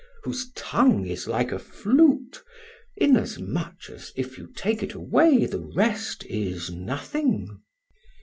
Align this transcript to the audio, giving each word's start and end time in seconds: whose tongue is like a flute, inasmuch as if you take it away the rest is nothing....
whose 0.23 0.51
tongue 0.55 1.05
is 1.05 1.27
like 1.27 1.51
a 1.51 1.59
flute, 1.59 2.43
inasmuch 2.97 3.87
as 3.87 4.11
if 4.15 4.35
you 4.35 4.47
take 4.55 4.81
it 4.81 4.95
away 4.95 5.45
the 5.45 5.59
rest 5.61 6.25
is 6.25 6.71
nothing.... 6.71 7.61